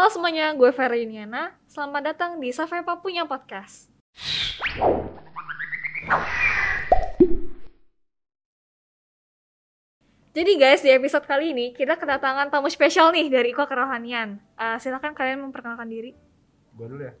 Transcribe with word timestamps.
Halo 0.00 0.08
semuanya, 0.16 0.56
gue 0.56 0.72
Vera 0.72 0.96
Yuniana. 0.96 1.52
Selamat 1.68 2.00
datang 2.00 2.40
di 2.40 2.48
Savepa 2.56 3.04
Punya 3.04 3.28
Podcast. 3.28 3.92
Jadi 10.32 10.52
guys, 10.56 10.80
di 10.80 10.88
episode 10.88 11.28
kali 11.28 11.52
ini 11.52 11.76
kita 11.76 12.00
kedatangan 12.00 12.48
tamu 12.48 12.72
spesial 12.72 13.12
nih 13.12 13.28
dari 13.28 13.52
Iko 13.52 13.68
Kerohanian. 13.68 14.40
Uh, 14.56 14.80
silakan 14.80 15.12
kalian 15.12 15.44
memperkenalkan 15.44 15.92
diri. 15.92 16.16
Gue 16.72 16.86
dulu 16.88 17.04
ya. 17.04 17.12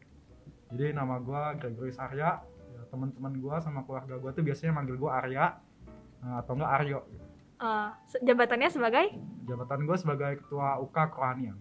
Jadi 0.72 0.96
nama 0.96 1.20
gue 1.20 1.60
Gregory 1.60 1.92
Arya. 2.00 2.40
Ya, 2.48 2.80
teman-teman 2.88 3.44
gue 3.44 3.56
sama 3.60 3.84
keluarga 3.84 4.16
gue 4.16 4.30
tuh 4.32 4.40
biasanya 4.40 4.72
manggil 4.72 4.96
gue 4.96 5.10
Arya 5.12 5.52
uh, 6.24 6.40
atau 6.40 6.56
enggak 6.56 6.72
Aryo. 6.80 7.04
Uh, 7.60 7.92
jabatannya 8.24 8.72
sebagai? 8.72 9.12
Jabatan 9.44 9.84
gue 9.84 9.96
sebagai 10.00 10.32
ketua 10.40 10.80
UK 10.80 10.96
Kerohanian. 11.12 11.60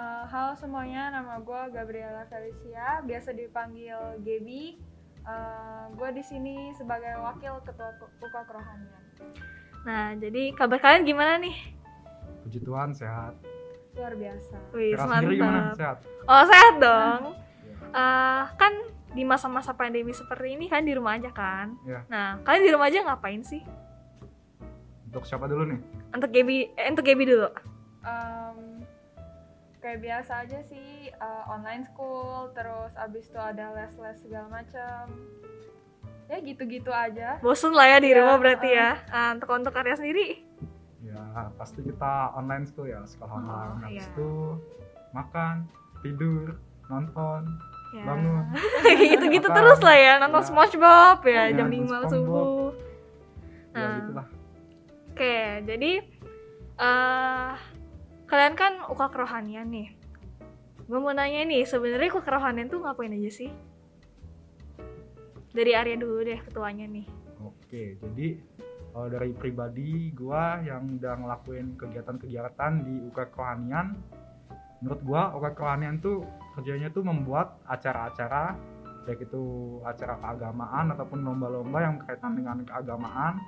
Uh, 0.00 0.24
halo 0.32 0.56
semuanya, 0.56 1.12
nama 1.12 1.36
gue 1.44 1.76
Gabriela 1.76 2.24
Felicia, 2.32 3.04
biasa 3.04 3.36
dipanggil 3.36 4.16
Gaby. 4.24 4.80
Uh, 5.28 5.92
gue 5.92 6.08
di 6.16 6.24
sini 6.24 6.72
sebagai 6.72 7.20
wakil 7.20 7.60
ketua 7.68 8.00
UK 8.00 8.32
Kerohanian. 8.48 9.04
Nah, 9.84 10.16
jadi 10.16 10.56
kabar 10.56 10.80
kalian 10.80 11.04
gimana 11.04 11.36
nih? 11.36 11.52
Puji 12.48 12.64
Tuhan 12.64 12.96
sehat. 12.96 13.36
Luar 13.92 14.16
biasa. 14.16 14.56
Wih, 14.72 14.96
sendiri 14.96 15.36
gimana? 15.36 15.76
Sehat? 15.76 16.00
Oh, 16.24 16.44
sehat 16.48 16.74
dong. 16.80 17.36
Uh, 17.92 18.48
kan 18.56 18.72
di 19.12 19.20
masa-masa 19.28 19.76
pandemi 19.76 20.16
seperti 20.16 20.56
ini 20.56 20.72
kan 20.72 20.80
di 20.80 20.96
rumah 20.96 21.20
aja 21.20 21.28
kan? 21.28 21.76
Iya. 21.84 22.08
Nah, 22.08 22.40
kalian 22.48 22.64
di 22.64 22.72
rumah 22.72 22.88
aja 22.88 23.04
ngapain 23.04 23.44
sih? 23.44 23.60
Untuk 25.12 25.28
siapa 25.28 25.44
dulu 25.44 25.76
nih? 25.76 25.80
Untuk 26.16 26.32
Gaby, 26.32 26.72
eh, 26.72 26.88
untuk 26.88 27.04
Gaby 27.04 27.24
dulu. 27.28 27.52
Um, 28.00 28.69
kayak 29.80 30.00
biasa 30.04 30.44
aja 30.44 30.60
sih 30.68 31.08
uh, 31.18 31.44
online 31.48 31.84
school, 31.88 32.52
terus 32.52 32.92
abis 33.00 33.32
itu 33.32 33.40
ada 33.40 33.72
les-les 33.72 34.16
segala 34.20 34.46
macam 34.60 35.08
ya 36.30 36.38
gitu-gitu 36.38 36.92
aja. 36.94 37.42
Bosen 37.42 37.74
lah 37.74 37.90
ya 37.90 37.98
di 37.98 38.14
ya, 38.14 38.22
rumah 38.22 38.38
berarti 38.38 38.68
uh, 38.70 38.76
ya 38.76 38.90
nah, 39.10 39.28
untuk 39.34 39.50
untuk 39.50 39.72
karya 39.74 39.98
sendiri? 39.98 40.46
Ya 41.02 41.50
pasti 41.58 41.82
kita 41.82 42.36
online 42.38 42.68
school 42.70 42.86
ya 42.86 43.02
sekolah 43.02 43.34
oh, 43.34 43.38
online. 43.40 43.76
Habis 43.82 44.06
iya. 44.06 44.12
itu 44.14 44.30
makan 45.10 45.54
tidur 46.06 46.54
nonton 46.86 47.40
ya. 47.96 48.04
bangun. 48.06 48.44
Gitu-gitu 49.10 49.48
terus 49.50 49.80
lah 49.82 49.96
ya 49.98 50.12
nonton 50.22 50.42
ya. 50.44 50.46
SpongeBob 50.46 51.18
ya, 51.26 51.42
ya 51.50 51.56
jam 51.58 51.68
lima 51.72 51.98
subuh. 52.06 52.70
Ya 53.74 53.80
nah. 53.80 53.94
gitulah. 53.98 54.26
Oke 55.10 55.26
okay, 55.26 55.46
jadi 55.66 55.92
uh, 56.78 57.52
kalian 58.30 58.54
kan 58.54 58.86
uka 58.86 59.10
kerohanian 59.10 59.66
nih 59.68 59.90
gue 60.86 60.98
mau 60.98 61.10
nanya 61.10 61.42
nih 61.44 61.66
sebenarnya 61.66 62.14
uka 62.14 62.22
kerohanian 62.22 62.70
tuh 62.70 62.80
ngapain 62.86 63.10
aja 63.10 63.30
sih 63.30 63.50
dari 65.50 65.74
Arya 65.74 65.98
dulu 65.98 66.22
deh 66.22 66.38
ketuanya 66.46 66.86
nih. 66.86 67.06
Oke, 67.42 67.98
jadi 67.98 68.38
kalau 68.90 69.08
dari 69.10 69.32
pribadi 69.34 70.10
gua 70.14 70.62
yang 70.62 70.98
udah 70.98 71.14
ngelakuin 71.18 71.74
kegiatan-kegiatan 71.78 72.72
di 72.86 72.94
UK 73.10 73.18
Kerohanian, 73.34 73.98
menurut 74.82 75.00
gua 75.02 75.34
UK 75.34 75.46
Kerohanian 75.58 75.98
tuh 75.98 76.22
kerjanya 76.58 76.90
tuh 76.90 77.02
membuat 77.06 77.58
acara-acara 77.66 78.58
baik 79.08 79.26
itu 79.26 79.80
acara 79.82 80.20
keagamaan 80.20 80.92
ataupun 80.92 81.24
lomba-lomba 81.24 81.82
yang 81.82 81.98
berkaitan 81.98 82.36
dengan 82.36 82.62
keagamaan 82.62 83.40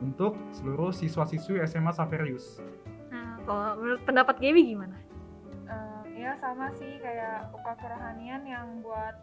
untuk 0.00 0.38
seluruh 0.54 0.94
siswa-siswi 0.94 1.60
SMA 1.66 1.92
Saverius. 1.92 2.62
Kalau 3.48 3.80
menurut 3.80 4.02
pendapat 4.04 4.36
Gaby 4.36 4.76
gimana? 4.76 4.96
Uh, 5.64 6.04
ya 6.12 6.36
sama 6.36 6.68
sih 6.76 7.00
kayak 7.00 7.48
UK 7.56 7.64
Kerohanian 7.80 8.44
yang 8.44 8.84
buat 8.84 9.16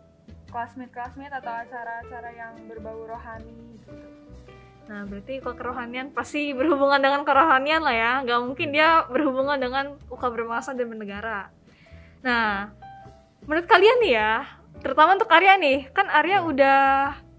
klasmit-klasmit 0.50 1.30
atau 1.30 1.54
acara-acara 1.54 2.30
yang 2.34 2.58
berbau 2.66 3.06
rohani 3.06 3.54
gitu. 3.78 3.94
Nah, 4.86 5.02
berarti 5.06 5.42
kalau 5.42 5.58
kerohanian 5.58 6.14
pasti 6.14 6.54
berhubungan 6.54 7.02
dengan 7.02 7.26
kerohanian 7.26 7.82
lah 7.82 7.94
ya. 7.94 8.14
Gak 8.22 8.42
mungkin 8.46 8.70
dia 8.70 9.06
berhubungan 9.10 9.58
dengan 9.58 9.98
uka 10.10 10.30
bermasa 10.30 10.78
dan 10.78 10.90
bernegara. 10.90 11.50
Nah, 12.22 12.70
menurut 13.46 13.66
kalian 13.66 13.98
nih 14.06 14.14
ya, 14.14 14.46
terutama 14.82 15.18
untuk 15.18 15.30
Arya 15.30 15.58
nih, 15.58 15.90
kan 15.90 16.06
Arya 16.10 16.46
udah 16.46 16.82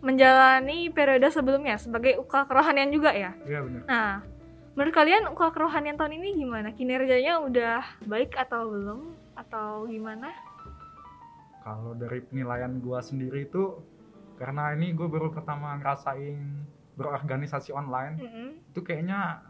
menjalani 0.02 0.90
periode 0.90 1.30
sebelumnya 1.30 1.78
sebagai 1.78 2.18
uka 2.18 2.46
kerohanian 2.46 2.90
juga 2.90 3.14
ya? 3.14 3.34
Iya 3.46 3.62
benar. 3.62 3.82
Nah, 3.86 4.10
menurut 4.76 4.92
kalian 4.92 5.32
uka 5.32 5.50
kerohanian 5.50 5.96
tahun 5.96 6.20
ini 6.20 6.36
gimana? 6.36 6.68
Kinerjanya 6.76 7.40
udah 7.40 7.80
baik 8.04 8.36
atau 8.36 8.68
belum? 8.68 9.00
Atau 9.34 9.88
gimana? 9.88 10.30
kalau 11.66 11.98
dari 11.98 12.22
penilaian 12.22 12.78
gue 12.78 13.00
sendiri 13.02 13.50
itu 13.50 13.82
karena 14.38 14.70
ini 14.78 14.94
gue 14.94 15.10
baru 15.10 15.34
pertama 15.34 15.74
ngerasain 15.82 16.38
berorganisasi 16.94 17.74
online 17.74 18.14
mm 18.22 18.28
-hmm. 18.30 18.48
itu 18.70 18.80
kayaknya 18.86 19.42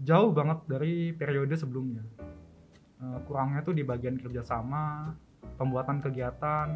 jauh 0.00 0.32
banget 0.32 0.64
dari 0.64 1.12
periode 1.12 1.52
sebelumnya 1.52 2.00
uh, 3.04 3.20
kurangnya 3.28 3.60
tuh 3.60 3.76
di 3.76 3.84
bagian 3.84 4.16
kerjasama 4.16 5.12
pembuatan 5.60 6.00
kegiatan 6.00 6.72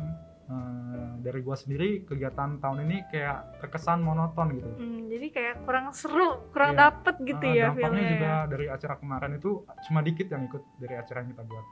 uh, 0.50 1.10
dari 1.22 1.40
gue 1.40 1.56
sendiri 1.56 1.88
kegiatan 2.02 2.58
tahun 2.58 2.90
ini 2.90 3.06
kayak 3.08 3.62
terkesan 3.62 4.02
monoton 4.02 4.58
gitu 4.58 4.70
mm, 4.76 5.00
jadi 5.08 5.26
kayak 5.30 5.54
kurang 5.62 5.86
seru 5.94 6.50
kurang 6.50 6.74
yeah. 6.74 6.90
dapet 6.90 7.14
gitu 7.22 7.46
uh, 7.46 7.54
ya 7.54 7.66
dampaknya 7.70 8.04
juga 8.18 8.32
dari 8.50 8.66
acara 8.66 8.94
kemarin 8.98 9.32
itu 9.38 9.50
cuma 9.88 10.00
dikit 10.02 10.26
yang 10.28 10.42
ikut 10.50 10.62
dari 10.82 10.94
acara 10.98 11.22
yang 11.22 11.30
kita 11.32 11.44
buat 11.46 11.66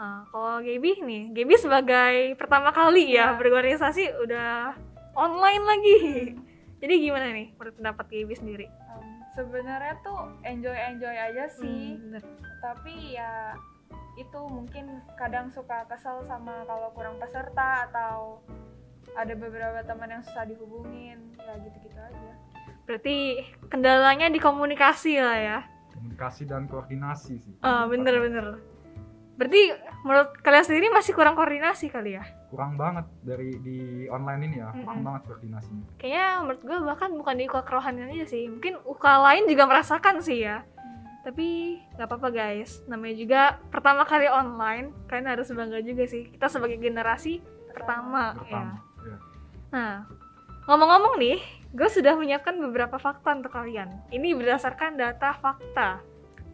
Nah, 0.00 0.24
kalau 0.32 0.64
Gaby 0.64 1.04
nih, 1.04 1.22
Gaby 1.36 1.60
sebagai 1.60 2.32
pertama 2.40 2.72
kali 2.72 3.12
ya, 3.12 3.36
ya 3.36 3.36
berorganisasi 3.36 4.08
udah 4.24 4.72
online 5.12 5.60
lagi. 5.60 5.98
Jadi 6.80 6.94
gimana 7.04 7.28
nih 7.36 7.52
menurut 7.52 7.76
pendapat 7.76 8.08
Gaby 8.08 8.32
sendiri? 8.32 8.66
Um, 8.96 9.20
Sebenarnya 9.36 10.00
tuh 10.00 10.32
enjoy 10.40 10.72
enjoy 10.72 11.12
aja 11.12 11.44
sih, 11.52 12.00
hmm, 12.00 12.16
tapi 12.64 13.12
ya 13.12 13.52
itu 14.18 14.40
mungkin 14.50 15.02
kadang 15.14 15.50
suka 15.50 15.86
kesel 15.86 16.26
sama 16.26 16.66
kalau 16.66 16.90
kurang 16.96 17.16
peserta 17.20 17.90
atau 17.90 18.42
ada 19.18 19.34
beberapa 19.34 19.82
teman 19.82 20.10
yang 20.10 20.22
susah 20.22 20.46
dihubungin, 20.46 21.18
ya 21.34 21.54
gitu-gitu 21.62 21.98
aja. 21.98 22.32
Berarti 22.86 23.46
kendalanya 23.70 24.30
di 24.30 24.38
komunikasi 24.38 25.18
lah 25.18 25.38
ya? 25.38 25.58
Komunikasi 25.94 26.42
dan 26.46 26.66
koordinasi 26.70 27.34
sih. 27.38 27.54
Ah, 27.62 27.86
bener-bener 27.90 28.62
Berarti 29.40 29.72
menurut 30.04 30.36
kalian 30.44 30.68
sendiri 30.68 30.92
masih 30.92 31.16
kurang 31.16 31.32
koordinasi 31.32 31.88
kali 31.88 32.12
ya? 32.12 32.28
Kurang 32.52 32.76
banget 32.76 33.08
dari 33.24 33.56
di 33.64 34.04
online 34.12 34.52
ini 34.52 34.56
ya, 34.60 34.68
mm 34.68 34.72
-hmm. 34.76 34.84
kurang 34.84 35.00
banget 35.00 35.22
koordinasinya. 35.32 35.86
Kayaknya 35.96 36.26
menurut 36.44 36.60
gue 36.60 36.78
bahkan 36.84 37.10
bukan 37.16 37.34
di 37.40 37.44
UKA 37.48 37.62
kerohanian 37.64 38.12
aja 38.12 38.26
sih, 38.28 38.44
mungkin 38.52 38.76
UKA 38.84 39.16
lain 39.24 39.48
juga 39.48 39.64
merasakan 39.64 40.20
sih 40.20 40.44
ya. 40.44 40.60
Tapi 41.20 41.76
nggak 41.96 42.08
apa-apa 42.08 42.28
guys, 42.32 42.80
namanya 42.88 43.14
juga 43.20 43.40
pertama 43.68 44.08
kali 44.08 44.26
online, 44.26 44.92
kalian 45.06 45.28
harus 45.28 45.52
bangga 45.52 45.84
juga 45.84 46.08
sih. 46.08 46.32
Kita 46.32 46.48
sebagai 46.48 46.80
generasi 46.80 47.44
pertama, 47.68 48.32
pertama 48.36 48.80
ya. 49.04 49.08
ya. 49.08 49.16
Nah, 49.70 49.92
ngomong-ngomong 50.64 51.20
nih, 51.20 51.38
gue 51.76 51.88
sudah 51.92 52.16
menyiapkan 52.16 52.56
beberapa 52.56 52.96
fakta 52.96 53.36
untuk 53.36 53.52
kalian. 53.52 54.00
Ini 54.08 54.32
berdasarkan 54.32 54.96
data 54.96 55.36
fakta. 55.36 56.00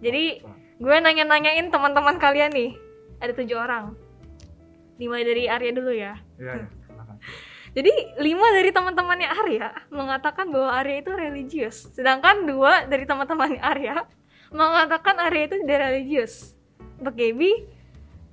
Jadi 0.03 0.43
gue 0.77 0.97
nanya-nanyain 1.01 1.73
teman-teman 1.73 2.21
kalian 2.21 2.53
nih 2.53 2.77
ada 3.21 3.33
tujuh 3.33 3.57
orang 3.57 3.97
dimulai 5.01 5.25
dari 5.25 5.49
Arya 5.49 5.73
dulu 5.73 5.93
ya 5.93 6.21
iya, 6.37 6.53
iya. 6.61 6.69
jadi 7.73 7.93
lima 8.21 8.45
dari 8.53 8.71
teman-temannya 8.73 9.29
Arya 9.29 9.69
mengatakan 9.89 10.53
bahwa 10.53 10.73
Arya 10.77 11.01
itu 11.01 11.13
religius 11.17 11.89
sedangkan 11.97 12.45
dua 12.45 12.85
dari 12.85 13.09
teman-temannya 13.09 13.61
Arya 13.65 14.05
mengatakan 14.53 15.19
Arya 15.19 15.51
itu 15.51 15.57
tidak 15.65 15.79
religius 15.91 16.55
untuk 16.99 17.15
Gaby 17.19 17.67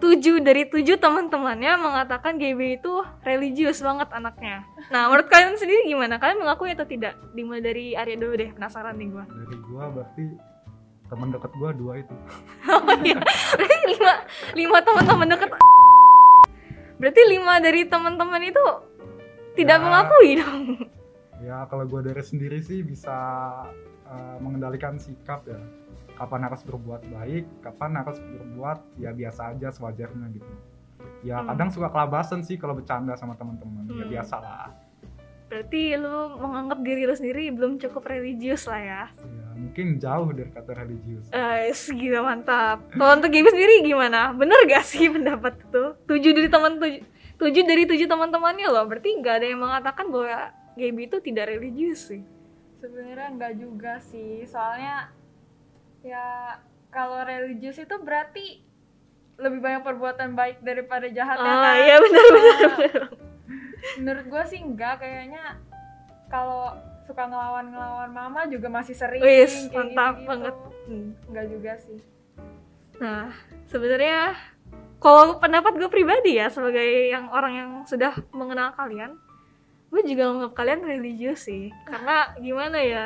tujuh 0.02 0.44
dari 0.44 0.68
tujuh 0.68 1.00
teman-temannya 1.00 1.80
mengatakan 1.80 2.36
GB 2.36 2.84
itu 2.84 2.94
religius 3.24 3.80
banget 3.80 4.12
anaknya. 4.12 4.68
Nah, 4.92 5.08
menurut 5.08 5.32
kalian 5.32 5.56
sendiri 5.56 5.88
gimana? 5.88 6.20
Kalian 6.20 6.44
mengakui 6.44 6.76
atau 6.76 6.84
tidak? 6.84 7.16
Dimulai 7.32 7.64
dari 7.64 7.96
Arya 7.96 8.20
dulu 8.20 8.36
deh, 8.36 8.52
penasaran 8.52 9.00
nih 9.00 9.08
gue. 9.16 9.24
Dari 9.32 9.58
gue 9.64 9.84
berarti 9.96 10.26
teman 11.14 11.30
dekat 11.30 11.52
gue 11.54 11.70
dua 11.78 11.94
itu 12.02 12.16
oh 12.74 12.82
iya 13.06 13.22
lima 13.86 14.14
lima 14.58 14.78
teman-teman 14.82 15.28
dekat 15.30 15.50
berarti 16.98 17.22
lima 17.30 17.54
dari 17.62 17.82
teman-teman 17.86 18.42
itu 18.42 18.66
tidak 19.54 19.78
ya, 19.78 19.84
mengakui 19.86 20.32
dong 20.42 20.62
ya 21.46 21.70
kalau 21.70 21.86
gue 21.86 22.02
dari 22.02 22.24
sendiri 22.26 22.66
sih 22.66 22.82
bisa 22.82 23.14
uh, 24.08 24.38
mengendalikan 24.40 24.98
sikap 24.98 25.46
ya 25.48 25.60
kapan 26.14 26.46
harus 26.46 26.62
berbuat 26.62 27.02
baik 27.10 27.46
kapan 27.66 27.92
harus 27.98 28.22
berbuat 28.22 28.80
ya 29.02 29.12
biasa 29.12 29.58
aja 29.58 29.74
sewajarnya 29.74 30.30
gitu 30.34 30.54
ya 31.26 31.42
hmm. 31.42 31.48
kadang 31.54 31.70
suka 31.74 31.90
kelabasan 31.90 32.46
sih 32.46 32.56
kalau 32.56 32.78
bercanda 32.78 33.18
sama 33.18 33.34
teman-teman 33.34 33.90
ya 33.90 33.94
hmm. 33.94 34.02
ya 34.02 34.06
biasa 34.20 34.36
lah 34.40 34.70
berarti 35.50 36.00
lu 36.02 36.18
menganggap 36.42 36.80
diri 36.82 37.02
lu 37.06 37.14
sendiri 37.14 37.54
belum 37.54 37.78
cukup 37.78 38.04
religius 38.10 38.66
lah 38.66 38.82
ya 38.82 39.02
ya 39.14 39.48
mungkin 39.54 39.98
jauh 40.02 40.30
dari 40.34 40.52
kata 40.54 40.72
religius 40.76 41.26
Eh, 41.34 41.72
gila 41.74 42.22
mantap. 42.22 42.84
Kalau 42.94 43.16
untuk 43.18 43.32
Gaby 43.32 43.50
sendiri 43.50 43.76
gimana? 43.82 44.36
Bener 44.36 44.60
gak 44.70 44.86
sih 44.86 45.08
pendapat 45.16 45.56
itu? 45.56 45.84
Tujuh 46.06 46.32
dari 46.36 46.50
teman 46.52 46.78
tujuh, 46.78 47.02
tujuh 47.40 47.64
dari 47.64 47.84
tujuh 47.88 48.06
teman-temannya 48.06 48.68
loh. 48.70 48.86
Berarti 48.86 49.18
nggak 49.18 49.36
ada 49.40 49.48
yang 49.50 49.62
mengatakan 49.64 50.12
bahwa 50.14 50.52
Gaby 50.78 51.02
itu 51.10 51.18
tidak 51.24 51.54
religius 51.54 52.12
sih. 52.12 52.22
Sebenarnya 52.84 53.32
enggak 53.32 53.54
juga 53.56 53.94
sih 54.04 54.44
soalnya 54.44 55.08
ya 56.04 56.60
kalau 56.92 57.24
religius 57.24 57.80
itu 57.80 57.96
berarti 57.98 58.60
lebih 59.34 59.60
banyak 59.60 59.82
perbuatan 59.82 60.36
baik 60.36 60.60
daripada 60.60 61.08
jahat 61.08 61.40
ya 61.40 61.48
Ah, 61.48 61.64
kan 61.64 61.76
iya 61.80 61.96
benar 61.98 62.26
benar. 62.28 62.60
benar. 62.76 63.04
menurut 63.96 64.26
gue 64.28 64.44
sih 64.46 64.60
enggak 64.60 65.00
kayaknya 65.00 65.56
kalau 66.28 66.76
suka 67.04 67.24
ngelawan 67.24 67.68
ngelawan 67.68 68.12
mama 68.12 68.44
juga 68.46 68.68
masih 68.68 68.94
sering 68.94 69.20
Wis, 69.20 69.68
mantap 69.70 70.20
gitu-gitu. 70.20 70.28
banget. 70.28 70.56
Hmm. 70.84 71.08
enggak 71.28 71.46
juga 71.48 71.74
sih 71.80 72.00
Nah, 72.94 73.34
sebenarnya 73.66 74.38
kalau 75.00 75.36
pendapat 75.36 75.76
gue 75.76 75.90
pribadi 75.90 76.38
ya 76.38 76.48
sebagai 76.48 76.84
yang 77.10 77.28
orang 77.28 77.54
yang 77.54 77.72
sudah 77.84 78.14
mengenal 78.32 78.70
kalian, 78.72 79.18
gue 79.94 80.02
juga 80.10 80.34
menganggap 80.34 80.54
kalian 80.58 80.82
religius 80.84 81.46
sih. 81.46 81.70
Karena 81.86 82.34
gimana 82.42 82.82
ya? 82.82 83.06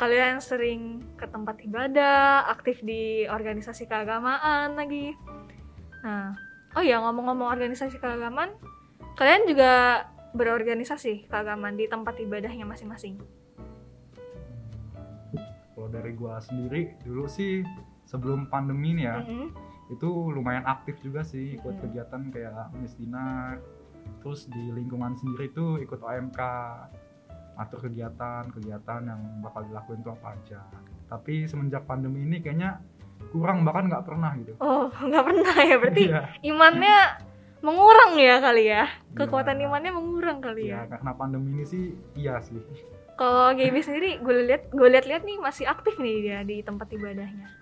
Kalian 0.00 0.40
sering 0.40 1.04
ke 1.20 1.28
tempat 1.28 1.60
ibadah, 1.60 2.48
aktif 2.48 2.80
di 2.80 3.28
organisasi 3.28 3.84
keagamaan 3.84 4.72
lagi. 4.72 5.12
Nah, 6.00 6.32
oh 6.72 6.80
ya 6.80 7.04
ngomong-ngomong 7.04 7.52
organisasi 7.52 8.00
keagamaan, 8.00 8.56
kalian 9.20 9.44
juga 9.44 10.08
berorganisasi 10.32 11.28
keagamaan 11.28 11.76
di 11.76 11.84
tempat 11.84 12.16
ibadahnya 12.16 12.64
masing-masing. 12.64 13.20
kalau 15.70 15.96
dari 15.96 16.12
gua 16.12 16.36
sendiri 16.36 16.92
dulu 17.08 17.24
sih 17.24 17.64
sebelum 18.04 18.52
pandemi 18.52 18.92
nih 18.92 19.04
ya 19.08 19.16
Mhm. 19.24 19.48
itu 19.96 20.08
lumayan 20.28 20.68
aktif 20.68 21.00
juga 21.00 21.24
sih 21.24 21.56
ikut 21.56 21.72
Mhm. 21.72 21.80
kegiatan 21.80 22.22
kayak 22.28 22.68
Miss 22.76 22.92
Dinar 23.00 23.64
terus 24.18 24.50
di 24.50 24.74
lingkungan 24.74 25.14
sendiri 25.14 25.54
tuh 25.54 25.78
ikut 25.78 26.02
OMK 26.02 26.40
atur 27.60 27.78
kegiatan-kegiatan 27.84 29.00
yang 29.04 29.20
bakal 29.44 29.62
dilakuin 29.68 30.00
tuh 30.00 30.16
apa 30.16 30.34
aja. 30.34 30.60
Tapi 31.06 31.44
semenjak 31.44 31.84
pandemi 31.84 32.24
ini 32.24 32.40
kayaknya 32.40 32.80
kurang 33.30 33.62
bahkan 33.68 33.86
nggak 33.92 34.04
pernah 34.08 34.32
gitu. 34.40 34.56
Oh, 34.58 34.88
nggak 35.08 35.24
pernah 35.24 35.56
ya? 35.60 35.76
Berarti 35.76 36.04
Iya, 36.08 36.20
imannya 36.40 36.96
mengurang 37.60 38.12
ya 38.16 38.36
kali 38.40 38.64
ya? 38.72 38.84
Kekuatan 39.12 39.60
Iya. 39.60 39.64
imannya 39.68 39.92
mengurang 39.92 40.38
kali 40.40 40.72
iya, 40.72 40.88
ya 40.88 40.96
karena 40.96 41.10
pandemi 41.12 41.52
ini 41.60 41.64
sih 41.68 41.84
iya 42.16 42.40
sih. 42.40 42.56
Kalau 43.20 43.52
Gaby 43.52 43.84
sendiri 43.84 44.16
gue 44.24 44.48
lihat 44.48 44.72
gue 44.72 44.88
lihat-lihat 44.88 45.28
nih 45.28 45.36
masih 45.36 45.68
aktif 45.68 46.00
nih 46.00 46.16
dia 46.24 46.38
di 46.40 46.64
tempat 46.64 46.88
ibadahnya 46.88 47.59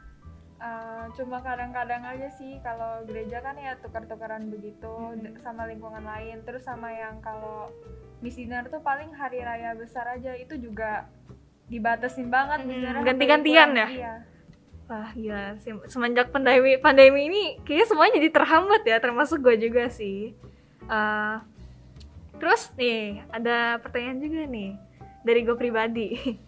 Eh, 0.59 1.05
cuma 1.15 1.39
kadang-kadang 1.39 2.03
aja 2.03 2.27
sih 2.35 2.59
kalau 2.61 3.07
gereja 3.07 3.39
kan 3.39 3.55
ya 3.55 3.79
tukar-tukaran 3.79 4.51
begitu 4.51 4.91
Hmm. 4.91 5.39
sama 5.39 5.71
lingkungan 5.71 6.03
lain. 6.03 6.43
Terus 6.43 6.67
sama 6.67 6.91
yang 6.91 7.23
kalau 7.23 7.71
Miss 8.19 8.35
Dinar 8.35 8.67
tuh 8.67 8.83
paling 8.83 9.15
hari 9.15 9.39
raya 9.39 9.79
besar 9.79 10.11
aja 10.11 10.35
itu 10.35 10.59
juga 10.59 11.07
dibatasin 11.69 12.27
banget 12.27 12.67
Hmm, 12.67 13.07
ganti-gantian 13.07 13.71
ya? 13.73 13.87
iya. 13.87 14.15
Wah 14.89 15.15
gila. 15.15 15.55
Semenjak 15.87 16.35
pandemi 16.35 16.75
pandemi 16.77 17.31
ini 17.31 17.43
kayaknya 17.63 17.87
semuanya 17.87 18.15
jadi 18.19 18.29
terhambat 18.33 18.83
ya 18.83 18.97
termasuk 18.99 19.39
gue 19.39 19.55
juga 19.61 19.87
sih. 19.87 20.35
Eh, 20.83 21.37
terus 22.35 22.75
nih 22.75 23.23
ada 23.31 23.79
pertanyaan 23.79 24.19
juga 24.19 24.43
nih 24.43 24.75
dari 25.23 25.41
gue 25.45 25.55
pribadi 25.55 26.09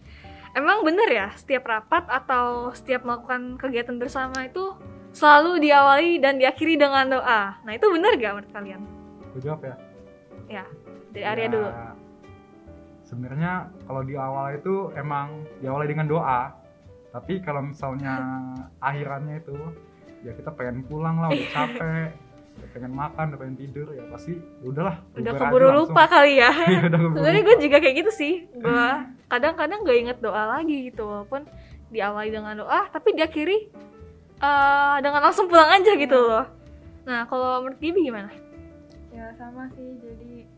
emang 0.52 0.82
bener 0.82 1.08
ya 1.08 1.28
setiap 1.34 1.66
rapat 1.66 2.04
atau 2.06 2.70
setiap 2.74 3.06
melakukan 3.06 3.56
kegiatan 3.56 3.96
bersama 3.96 4.44
itu 4.44 4.74
selalu 5.10 5.62
diawali 5.62 6.22
dan 6.22 6.38
diakhiri 6.38 6.78
dengan 6.78 7.18
doa. 7.18 7.58
Nah 7.62 7.72
itu 7.74 7.86
bener 7.90 8.14
gak 8.16 8.32
menurut 8.38 8.52
kalian? 8.54 8.80
Gue 9.34 9.40
jawab 9.42 9.62
ya 9.66 9.74
dari 11.10 11.22
Arya 11.26 11.46
Ya, 11.46 11.50
dulu. 11.50 11.68
sebenarnya 13.02 13.52
kalau 13.86 14.02
di 14.06 14.14
awal 14.14 14.58
itu 14.58 14.90
emang 14.94 15.42
diawali 15.58 15.86
dengan 15.90 16.06
doa. 16.06 16.54
Tapi 17.10 17.42
kalau 17.42 17.66
misalnya 17.66 18.22
akhirannya 18.78 19.42
itu 19.42 19.58
ya 20.22 20.30
kita 20.30 20.54
pengen 20.54 20.86
pulang 20.86 21.18
lah 21.18 21.34
udah 21.34 21.48
capek 21.50 22.14
pengen 22.74 22.92
makan 22.92 23.24
udah 23.32 23.38
pengen 23.40 23.56
tidur 23.56 23.86
ya 23.94 24.04
pasti 24.10 24.34
ya 24.36 24.66
udahlah 24.68 24.96
udah 25.16 25.32
keburu 25.36 25.68
langsung. 25.70 25.94
lupa 25.94 26.02
kali 26.10 26.32
ya. 26.36 26.50
Iya, 26.70 26.80
sebenarnya 26.90 27.42
gue 27.46 27.56
juga 27.62 27.76
kayak 27.78 27.96
gitu 28.02 28.10
sih. 28.12 28.34
Gue 28.52 28.86
kadang-kadang 29.30 29.78
gak 29.86 29.98
inget 29.98 30.18
doa 30.18 30.42
lagi 30.58 30.90
gitu 30.90 31.06
walaupun 31.06 31.46
diawali 31.90 32.30
dengan 32.34 32.54
doa 32.66 32.86
tapi 32.90 33.14
diakhiri 33.14 33.58
eh 34.40 34.96
dengan 35.04 35.20
langsung 35.22 35.46
pulang 35.46 35.70
aja 35.70 35.92
gitu 35.94 36.18
loh. 36.18 36.46
Nah 37.06 37.24
kalau 37.30 37.62
menurut 37.64 37.78
Gibi 37.78 38.00
gimana? 38.10 38.30
Ya 39.14 39.30
sama 39.38 39.70
sih. 39.72 39.88
Jadi 40.02 40.48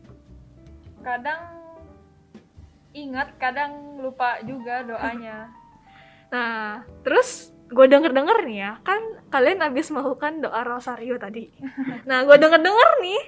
kadang 1.03 1.41
ingat 2.93 3.35
kadang 3.37 4.01
lupa 4.01 4.41
juga 4.41 4.81
doanya. 4.81 5.37
Nah 6.33 6.81
terus 7.05 7.52
gue 7.73 7.85
denger 7.89 8.13
denger 8.13 8.37
nih 8.45 8.57
ya 8.61 8.71
kan 8.85 9.01
kalian 9.33 9.59
habis 9.65 9.89
melakukan 9.89 10.39
doa 10.45 10.61
rosario 10.61 11.17
tadi 11.17 11.49
nah 12.09 12.21
gue 12.23 12.37
denger 12.37 12.61
denger 12.61 12.89
nih 13.01 13.23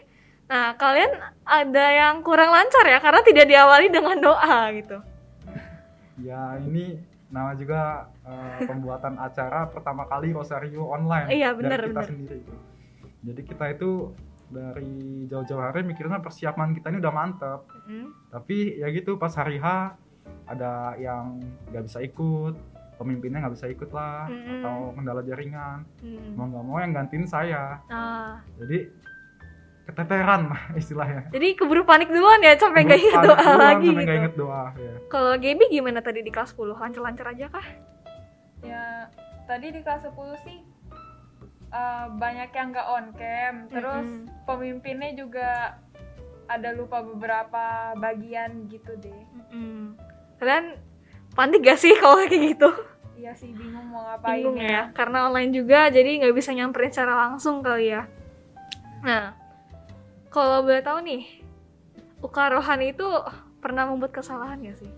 nah 0.46 0.78
kalian 0.78 1.10
ada 1.42 1.86
yang 1.90 2.22
kurang 2.22 2.54
lancar 2.54 2.86
ya 2.86 3.02
karena 3.02 3.26
tidak 3.26 3.50
diawali 3.50 3.90
dengan 3.90 4.18
doa 4.22 4.70
gitu 4.78 5.02
ya 6.22 6.62
ini 6.62 7.02
nama 7.34 7.52
juga 7.58 8.08
eh, 8.24 8.64
pembuatan 8.64 9.18
acara 9.20 9.68
pertama 9.68 10.06
kali 10.08 10.32
Rosario 10.32 10.88
online 10.88 11.28
Iya, 11.34 11.52
bener, 11.58 11.80
dari 11.84 11.92
kita 11.92 12.00
bener. 12.00 12.08
sendiri. 12.08 12.40
Jadi 13.26 13.42
kita 13.44 13.66
itu 13.74 13.92
dari 14.46 15.26
jauh-jauh 15.26 15.60
hari 15.60 15.82
mikirnya 15.82 16.22
persiapan 16.22 16.78
kita 16.78 16.94
ini 16.94 17.02
udah 17.02 17.14
mantep. 17.14 17.62
Mm. 17.90 18.10
Tapi 18.30 18.80
ya 18.80 18.88
gitu 18.94 19.18
pas 19.18 19.34
hari 19.34 19.58
H 19.58 19.98
ada 20.46 20.94
yang 21.02 21.42
nggak 21.74 21.84
bisa 21.90 22.00
ikut, 22.06 22.56
pemimpinnya 22.96 23.40
nggak 23.40 23.54
bisa 23.54 23.68
ikut 23.68 23.90
lah, 23.90 24.28
Mm-mm. 24.28 24.60
atau 24.60 24.76
kendala 24.92 25.22
jaringan. 25.22 25.84
Mm. 26.00 26.34
Mau 26.34 26.46
nggak 26.48 26.64
mau 26.64 26.78
yang 26.80 26.92
gantiin 26.92 27.26
saya. 27.26 27.80
Ah, 27.88 28.40
Jadi 28.58 28.88
keteteran 29.86 30.50
lah 30.50 30.62
istilahnya. 30.82 31.30
jadi 31.30 31.54
keburu 31.54 31.86
panik 31.86 32.10
duluan 32.10 32.42
ya 32.42 32.58
sampai 32.58 32.90
gak 32.90 32.98
inget 32.98 33.22
doa 33.22 33.38
duluan 33.38 33.60
lagi 33.62 33.86
sampai 33.86 34.02
nggak 34.02 34.02
gitu 34.02 34.18
inget 34.18 34.34
doa 34.34 34.64
ya. 34.74 34.94
Kalau 35.06 35.34
Gaby 35.38 35.66
gimana 35.70 36.00
tadi 36.02 36.20
di 36.20 36.32
kelas 36.34 36.52
10? 36.52 36.74
Lancar-lancar 36.74 37.28
aja 37.32 37.48
kah? 37.48 37.68
ya 38.60 39.06
tadi 39.46 39.70
di 39.70 39.86
kelas 39.86 40.10
10 40.10 40.18
sih 40.42 40.58
eh, 41.70 42.06
banyak 42.10 42.50
yang 42.50 42.68
nggak 42.74 42.88
on 42.90 43.06
cam 43.14 43.56
terus 43.70 44.10
Mm-mm. 44.10 44.42
pemimpinnya 44.50 45.14
juga 45.14 45.78
ada 46.46 46.74
lupa 46.74 47.06
beberapa 47.06 47.66
bagian 47.96 48.66
gitu 48.66 48.90
deh 48.98 49.22
Mm-mm. 49.54 49.94
Kalian 50.36 50.82
panik 51.36 51.62
gak 51.62 51.78
sih 51.78 51.94
kalau 51.94 52.24
kayak 52.24 52.56
gitu? 52.56 52.70
iya 53.16 53.32
sih 53.32 53.48
bingung 53.50 53.88
mau 53.88 54.04
ngapain 54.06 54.38
Bingung 54.38 54.58
ya, 54.58 54.92
karena 54.92 55.26
online 55.26 55.50
juga 55.50 55.88
jadi 55.88 56.20
nggak 56.20 56.34
bisa 56.34 56.52
nyamperin 56.52 56.90
secara 56.90 57.28
langsung 57.28 57.60
kali 57.60 57.90
ya. 57.90 58.06
Nah, 59.02 59.34
kalau 60.28 60.62
boleh 60.62 60.80
tahu 60.80 61.00
nih, 61.02 61.24
Uka 62.18 62.50
Rohani 62.50 62.92
itu 62.92 63.08
pernah 63.58 63.86
membuat 63.86 64.12
kesalahan 64.12 64.60
gak 64.62 64.78
sih? 64.78 64.92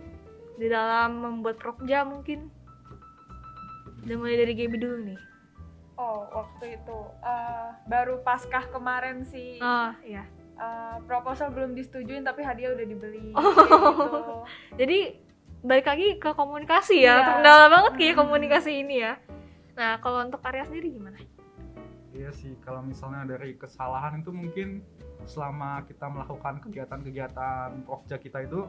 Di 0.55 0.67
dalam 0.67 1.19
membuat 1.19 1.55
prokja 1.55 2.01
mungkin? 2.03 2.49
Udah 4.01 4.15
mulai 4.15 4.35
dari 4.35 4.53
Gaby 4.53 4.77
dulu 4.77 4.97
nih. 5.05 5.19
oh 5.95 6.29
waktu 6.31 6.77
itu 6.77 6.97
eh, 7.19 7.69
baru 7.85 8.21
paskah 8.21 8.69
kemarin 8.69 9.25
sih 9.25 9.57
Oh, 9.57 9.89
iya. 9.99 10.29
eh, 10.53 10.95
proposal 11.03 11.49
belum 11.49 11.73
disetujuin 11.73 12.21
tapi 12.21 12.41
hadiah 12.41 12.69
udah 12.71 12.85
dibeli 12.85 13.33
Oh. 13.33 13.41
gitu. 13.41 14.19
Jadi 14.79 14.99
balik 15.61 15.85
lagi 15.85 16.07
ke 16.17 16.29
komunikasi 16.31 17.01
ya, 17.01 17.13
Iya. 17.13 17.25
terkendala 17.25 17.65
banget 17.67 17.93
kayak 17.95 18.13
Hmm. 18.13 18.21
komunikasi 18.23 18.71
ini 18.77 18.95
ya. 19.01 19.13
Nah, 19.73 19.97
kalau 19.99 20.21
untuk 20.21 20.41
Arya 20.41 20.65
sendiri 20.65 20.89
gimana? 20.91 21.17
Iya 22.11 22.33
sih, 22.33 22.57
kalau 22.61 22.81
misalnya 22.81 23.25
dari 23.27 23.53
kesalahan 23.53 24.21
itu 24.21 24.33
mungkin 24.33 24.81
selama 25.25 25.85
kita 25.85 26.07
melakukan 26.07 26.61
kegiatan-kegiatan 26.61 27.85
pokja 27.85 28.17
kita 28.17 28.41
itu 28.41 28.65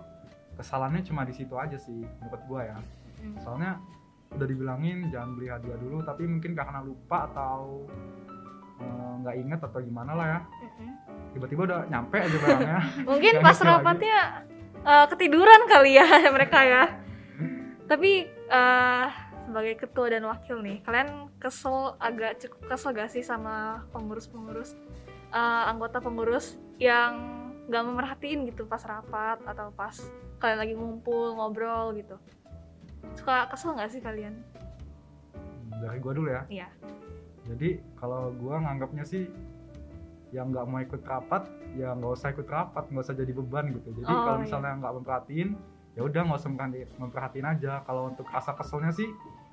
kesalahannya 0.52 1.00
cuma 1.00 1.22
di 1.22 1.32
situ 1.32 1.54
aja 1.54 1.78
sih 1.78 2.02
menurut 2.20 2.42
gua 2.44 2.60
ya. 2.66 2.78
Soalnya 3.40 3.80
udah 4.28 4.44
dibilangin 4.44 5.08
jangan 5.08 5.32
beli 5.32 5.48
hadiah 5.48 5.78
dulu, 5.80 6.04
tapi 6.04 6.28
mungkin 6.28 6.52
karena 6.52 6.84
lupa 6.84 7.24
atau 7.26 7.88
eh, 8.78 9.12
nggak 9.24 9.36
inget 9.38 9.60
atau 9.60 9.80
gimana 9.80 10.12
lah 10.14 10.26
ya, 10.28 10.40
Mm-mm. 10.62 10.90
tiba-tiba 11.34 11.62
udah 11.66 11.80
nyampe 11.88 12.14
aja 12.14 12.36
barangnya. 12.38 12.78
Mungkin 13.10 13.32
pas 13.40 13.58
lagi. 13.58 13.82
Eh, 14.84 15.06
ketiduran 15.10 15.66
kali 15.66 15.98
ya 15.98 16.06
mereka 16.36 16.58
ya. 16.62 16.84
Tapi 17.88 18.28
eh, 18.28 19.06
sebagai 19.48 19.74
ketua 19.80 20.12
dan 20.12 20.28
wakil 20.28 20.60
nih, 20.60 20.84
kalian 20.84 21.32
kesel 21.40 21.96
agak 21.96 22.36
cukup 22.42 22.60
kesel 22.68 22.92
gak 22.92 23.08
sih 23.08 23.24
sama 23.24 23.86
pengurus-pengurus 23.94 24.76
eh, 25.32 25.62
anggota 25.70 26.02
pengurus 26.02 26.60
yang 26.76 27.16
gak 27.68 27.84
memerhatiin 27.84 28.48
gitu 28.48 28.64
pas 28.68 28.80
rapat 28.84 29.40
atau 29.44 29.72
pas 29.72 29.96
kalian 30.38 30.58
lagi 30.58 30.74
ngumpul 30.78 31.34
ngobrol 31.34 31.96
gitu? 31.96 32.16
suka 33.18 33.50
kesel 33.50 33.74
nggak 33.74 33.90
sih 33.90 34.00
kalian 34.02 34.34
dari 35.78 35.98
gua 36.02 36.12
dulu 36.14 36.28
ya 36.30 36.42
iya 36.50 36.68
jadi 37.46 37.80
kalau 37.96 38.34
gua 38.36 38.60
nganggapnya 38.62 39.04
sih 39.06 39.30
yang 40.30 40.52
nggak 40.52 40.64
mau 40.64 40.78
ikut 40.78 41.00
rapat 41.02 41.48
ya 41.72 41.92
nggak 41.92 42.12
usah 42.12 42.28
ikut 42.30 42.44
rapat 42.44 42.84
nggak 42.86 43.04
usah 43.04 43.16
jadi 43.16 43.32
beban 43.32 43.72
gitu. 43.72 43.88
Jadi 43.96 44.06
Oh, 44.06 44.22
kalau 44.22 44.38
iya. 44.38 44.44
misalnya 44.44 44.72
nggak 44.76 44.94
memperhatiin 44.94 45.48
ya 45.96 46.02
udah 46.02 46.20
nggak 46.22 46.38
usah 46.38 46.50
memperhati- 46.50 46.88
memperhatiin 46.96 47.46
aja. 47.48 47.72
Kalau 47.82 48.02
untuk 48.06 48.26
rasa 48.28 48.52
keselnya 48.52 48.92
sih 48.92 49.08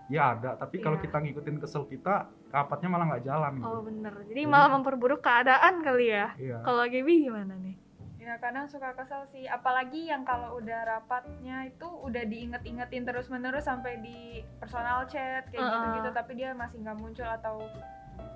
ya 0.05 0.35
ada. 0.35 0.53
Tapi 0.55 0.77
kalau 0.77 0.99
Iya. 0.99 1.03
kita 1.03 1.17
ngikutin 1.19 1.57
kesel 1.57 1.83
kita 1.85 2.27
rapatnya 2.49 2.87
malah 2.87 3.05
nggak 3.09 3.23
jalan 3.23 3.53
gitu. 3.57 3.67
Oh 3.67 3.81
bener. 3.81 4.13
Jadi 4.25 4.31
Jadi- 4.37 4.51
malah 4.51 4.69
memperburuk 4.71 5.19
keadaan 5.19 5.81
kali 5.81 6.07
ya. 6.07 6.35
Iya. 6.35 6.57
Kalau 6.61 6.83
Gaby 6.83 7.13
gimana 7.23 7.55
nih? 7.55 7.75
Ya 8.15 8.41
kadang 8.41 8.65
suka 8.65 8.89
kesel 8.97 9.21
sih, 9.29 9.45
apalagi 9.45 10.09
yang 10.09 10.25
kalau 10.25 10.57
udah 10.57 10.81
rapatnya 10.81 11.69
itu 11.69 11.85
udah 11.85 12.25
diinget-ingetin 12.25 13.05
terus-menerus 13.05 13.69
sampai 13.69 14.01
di 14.01 14.41
personal 14.57 15.05
chat 15.05 15.45
kayak 15.45 15.61
gitu-gitu, 15.61 16.09
tapi 16.09 16.31
dia 16.33 16.49
masih 16.51 16.81
nggak 16.81 16.97
muncul 16.97 17.21
atau 17.23 17.61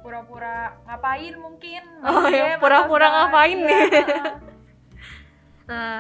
pura-pura 0.02 0.74
ngapain 0.88 1.36
mungkin? 1.38 1.84
Oh, 2.02 2.26
ya, 2.28 2.58
pura-pura 2.58 3.08
ngapain 3.08 3.60
iya, 3.60 3.68
nih. 3.68 3.84
Nah, 5.70 5.98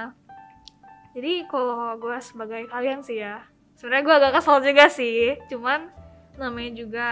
jadi 1.15 1.45
kalau 1.45 1.99
gue 1.99 2.17
sebagai 2.23 2.65
kalian 2.71 3.05
sih 3.05 3.21
ya, 3.21 3.43
sebenarnya 3.77 4.03
gue 4.05 4.15
agak 4.15 4.33
kesel 4.39 4.57
juga 4.63 4.85
sih. 4.89 5.37
Cuman 5.51 5.91
namanya 6.39 6.71
juga 6.73 7.07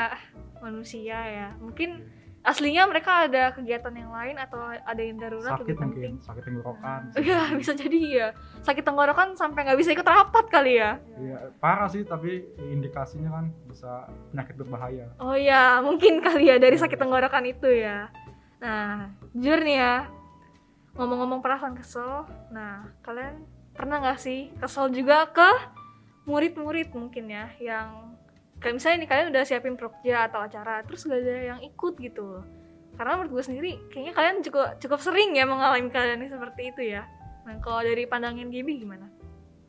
manusia 0.63 1.19
ya. 1.21 1.47
Mungkin 1.59 2.16
aslinya 2.45 2.87
mereka 2.87 3.27
ada 3.27 3.51
kegiatan 3.51 3.91
yang 3.91 4.11
lain 4.13 4.35
atau 4.39 4.59
ada 4.71 5.01
yang 5.01 5.19
darurat 5.19 5.57
sakit 5.57 5.67
lebih 5.67 5.77
penting. 5.77 6.13
mungkin 6.13 6.13
sakit 6.23 6.43
tenggorokan 6.47 7.01
Iya, 7.27 7.41
bisa 7.59 7.71
jadi 7.75 7.99
ya. 8.07 8.27
Sakit 8.63 8.83
tenggorokan 8.87 9.35
sampai 9.35 9.67
nggak 9.67 9.79
bisa 9.79 9.91
ikut 9.91 10.07
rapat 10.07 10.45
kali 10.47 10.79
ya. 10.79 11.01
Iya, 11.19 11.51
parah 11.59 11.91
sih 11.91 12.07
tapi 12.07 12.47
indikasinya 12.61 13.35
kan 13.35 13.45
bisa 13.67 14.07
penyakit 14.31 14.55
berbahaya. 14.55 15.05
Oh 15.19 15.35
iya, 15.35 15.83
mungkin 15.83 16.23
kali 16.23 16.47
ya 16.47 16.55
dari 16.55 16.79
sakit 16.79 16.95
tenggorokan 16.95 17.43
itu 17.45 17.67
ya. 17.67 18.07
Nah, 18.57 19.13
jujur 19.37 19.61
nih 19.61 19.77
ya, 19.77 19.95
ngomong-ngomong 20.97 21.45
perasaan 21.45 21.77
kesel, 21.77 22.25
nah 22.49 22.89
kalian 23.05 23.45
pernah 23.77 24.01
nggak 24.01 24.17
sih 24.17 24.49
kesel 24.57 24.89
juga 24.89 25.29
ke 25.29 25.45
murid-murid 26.25 26.89
mungkin 26.89 27.29
ya, 27.29 27.53
yang 27.61 28.16
kayak 28.57 28.73
misalnya 28.77 28.97
nih 29.05 29.09
kalian 29.09 29.27
udah 29.33 29.43
siapin 29.45 29.75
prokja 29.77 30.27
atau 30.27 30.41
acara, 30.41 30.81
terus 30.83 31.05
gak 31.05 31.21
ada 31.21 31.55
yang 31.55 31.59
ikut 31.61 31.93
gitu. 32.01 32.41
Karena 32.97 33.13
menurut 33.21 33.31
gue 33.37 33.43
sendiri, 33.45 33.73
kayaknya 33.93 34.13
kalian 34.17 34.35
cukup 34.41 34.81
cukup 34.81 34.99
sering 35.01 35.37
ya 35.37 35.45
mengalami 35.45 35.89
keadaan 35.93 36.25
seperti 36.25 36.73
itu 36.73 36.81
ya. 36.97 37.05
Nah, 37.45 37.61
kalau 37.61 37.85
dari 37.85 38.09
pandangan 38.09 38.49
Gibi 38.49 38.81
gimana? 38.81 39.05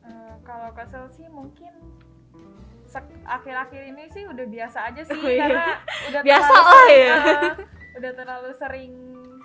Eh, 0.03 0.35
kalau 0.43 0.73
kesel 0.73 1.05
sih 1.13 1.29
mungkin 1.29 1.71
akhir-akhir 3.29 3.83
ini 3.93 4.09
sih 4.09 4.25
udah 4.25 4.47
biasa 4.49 4.89
aja 4.89 5.05
sih 5.05 5.21
Oh, 5.21 5.29
iya. 5.29 5.45
karena 5.45 5.67
udah 6.09 6.21
Biasa 6.25 6.49
terlalu 6.49 6.65
lah 6.65 6.73
sering, 6.73 6.97
ya. 7.05 7.17
eh, 7.21 7.53
udah 8.01 8.13
terlalu 8.17 8.51
sering 8.57 8.93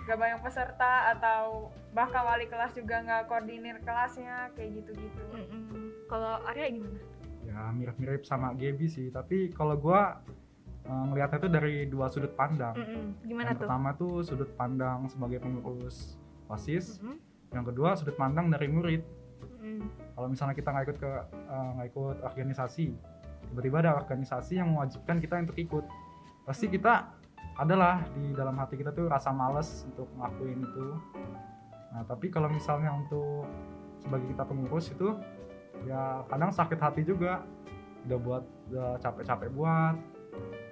gak 0.04 0.18
banyak 0.20 0.40
peserta 0.40 0.92
atau 1.16 1.68
bahkan 1.92 2.24
wali 2.24 2.44
kelas 2.48 2.72
juga 2.72 3.00
nggak 3.04 3.28
koordinir 3.28 3.76
kelasnya 3.84 4.48
kayak 4.56 4.80
gitu-gitu. 4.80 5.24
Mm-mm. 5.32 5.92
Kalau 6.08 6.40
Arya 6.48 6.72
gimana? 6.72 6.98
Ya 7.44 7.70
mirip-mirip 7.70 8.24
sama 8.24 8.56
Gaby 8.56 8.86
sih, 8.88 9.12
tapi 9.12 9.52
kalau 9.52 9.76
gua 9.78 10.20
eh, 10.84 11.04
ngelihatnya 11.12 11.38
tuh 11.38 11.52
dari 11.52 11.86
dua 11.88 12.08
sudut 12.08 12.32
pandang. 12.34 12.74
Mm-mm. 12.76 13.24
Gimana 13.24 13.52
yang 13.52 13.56
tuh? 13.56 13.62
pertama 13.68 13.88
tuh 13.96 14.14
sudut 14.24 14.50
pandang 14.56 15.06
sebagai 15.08 15.38
pengurus 15.40 16.16
OSIS, 16.48 17.00
Mm-mm. 17.00 17.16
yang 17.52 17.64
kedua 17.64 17.96
sudut 17.96 18.16
pandang 18.16 18.48
dari 18.52 18.66
murid. 18.68 19.02
Mm. 19.60 19.84
Kalau 20.14 20.28
misalnya 20.28 20.54
kita 20.56 20.68
nggak 20.72 20.84
ikut 20.88 20.98
ke 21.00 21.12
eh, 21.32 21.68
nggak 21.78 21.86
ikut 21.92 22.16
organisasi, 22.24 22.86
tiba-tiba 23.52 23.76
ada 23.84 23.92
organisasi 24.00 24.58
yang 24.58 24.72
mewajibkan 24.72 25.20
kita 25.20 25.40
untuk 25.40 25.56
ikut, 25.56 25.84
pasti 26.48 26.66
Hmm. 26.68 26.74
kita 26.74 26.94
adalah 27.54 28.02
di 28.18 28.34
dalam 28.34 28.58
hati 28.58 28.74
kita 28.74 28.90
tuh 28.90 29.06
rasa 29.06 29.30
males 29.30 29.86
untuk 29.86 30.10
ngelakuin 30.18 30.58
itu. 30.58 30.86
Nah 31.94 32.02
tapi 32.02 32.26
kalau 32.34 32.50
misalnya 32.50 32.90
untuk 32.90 33.46
sebagai 34.02 34.26
kita 34.34 34.42
pengurus 34.42 34.90
itu 34.90 35.14
ya 35.82 36.22
kadang 36.30 36.50
sakit 36.50 36.78
hati 36.78 37.02
juga, 37.02 37.42
udah 38.06 38.18
buat 38.20 38.44
udah 38.70 38.88
capek-capek 38.98 39.50
buat, 39.52 39.96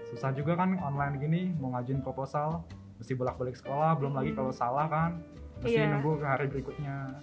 susah 0.09 0.31
juga 0.33 0.55
kan 0.55 0.79
online 0.79 1.19
gini 1.19 1.43
mau 1.59 1.75
ngajuin 1.75 2.01
proposal 2.01 2.63
mesti 2.97 3.13
bolak-balik 3.13 3.59
sekolah, 3.59 3.99
belum 3.99 4.15
lagi 4.15 4.31
kalau 4.33 4.55
salah 4.55 4.87
kan 4.87 5.11
mesti 5.59 5.75
Iya. 5.75 5.91
nunggu 5.91 6.23
ke 6.23 6.27
hari 6.27 6.47
berikutnya. 6.47 7.19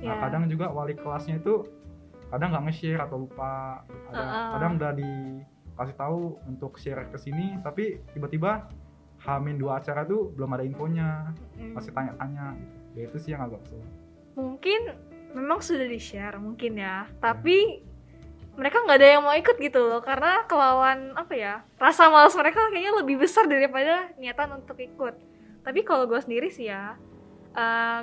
Nah, 0.00 0.14
Ya. 0.16 0.20
kadang 0.20 0.48
juga 0.48 0.70
wali 0.70 0.94
kelasnya 0.94 1.38
itu 1.38 1.62
kadang 2.30 2.50
nggak 2.50 2.64
nge-share 2.70 3.02
atau 3.02 3.26
lupa. 3.26 3.82
Ada 4.10 4.22
Uh-uh. 4.22 4.48
kadang 4.56 4.72
udah 4.78 4.92
dikasih 4.94 5.96
tahu 5.98 6.18
untuk 6.46 6.72
share 6.78 7.06
ke 7.08 7.18
sini, 7.18 7.58
tapi 7.62 7.98
tiba-tiba 8.10 8.66
Hamin 9.20 9.60
dua 9.60 9.76
acara 9.78 10.02
tuh 10.02 10.32
belum 10.32 10.56
ada 10.56 10.64
infonya, 10.64 11.36
Mm. 11.60 11.76
masih 11.76 11.92
tanya-tanya. 11.92 12.56
Ya 12.96 13.04
itu 13.04 13.16
sih 13.20 13.30
yang 13.32 13.44
agak 13.44 13.60
kesel. 13.62 13.82
mungkin 14.32 14.94
memang 15.36 15.62
sudah 15.62 15.86
di 15.86 16.00
share 16.00 16.38
mungkin 16.38 16.78
ya. 16.78 17.06
Tapi 17.18 17.86
mereka 18.60 18.82
nggak 18.84 18.98
ada 19.00 19.08
yang 19.08 19.22
mau 19.24 19.32
ikut 19.32 19.56
gitu 19.56 19.80
loh 19.80 20.04
karena 20.04 20.44
kelawan 20.44 21.16
apa 21.16 21.32
ya 21.32 21.54
rasa 21.80 22.12
malas 22.12 22.36
mereka 22.36 22.68
kayaknya 22.68 22.92
lebih 23.00 23.16
besar 23.16 23.48
daripada 23.48 24.12
niatan 24.20 24.60
untuk 24.60 24.76
ikut. 24.76 25.16
Tapi 25.64 25.80
kalau 25.80 26.04
gue 26.04 26.20
sendiri 26.20 26.52
sih 26.52 26.68
ya 26.68 26.98